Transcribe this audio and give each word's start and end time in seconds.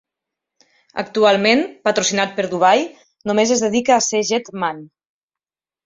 Actualment, 1.01 1.61
patrocinat 1.89 2.35
per 2.39 2.47
Dubai, 2.55 2.83
només 3.33 3.55
es 3.59 3.65
dedica 3.69 3.97
a 3.97 4.03
ser 4.11 4.27
Jet 4.35 4.55
Man. 4.65 4.85